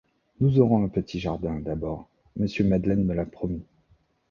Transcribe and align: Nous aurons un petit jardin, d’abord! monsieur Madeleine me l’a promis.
Nous 0.39 0.57
aurons 0.59 0.83
un 0.83 0.87
petit 0.87 1.19
jardin, 1.19 1.59
d’abord! 1.59 2.09
monsieur 2.35 2.65
Madeleine 2.65 3.05
me 3.05 3.13
l’a 3.13 3.27
promis. 3.27 3.63